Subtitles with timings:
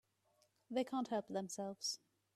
[0.71, 1.99] They can't help themselves.